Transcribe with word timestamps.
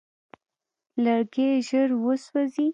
لرګی 1.03 1.49
ژر 1.67 1.89
وسوځي. 2.03 2.67